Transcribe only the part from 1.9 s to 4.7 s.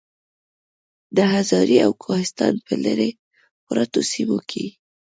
کوهستان پۀ لرې پرتو سيمو کې